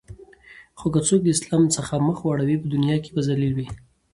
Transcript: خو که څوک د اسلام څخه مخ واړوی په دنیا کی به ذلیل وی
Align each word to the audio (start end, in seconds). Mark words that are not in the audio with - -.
خو 0.79 0.87
که 0.93 0.99
څوک 1.07 1.19
د 1.23 1.27
اسلام 1.35 1.63
څخه 1.75 1.93
مخ 2.07 2.17
واړوی 2.21 2.57
په 2.61 2.67
دنیا 2.75 2.95
کی 3.03 3.09
به 3.15 3.21
ذلیل 3.27 3.53
وی 3.55 3.67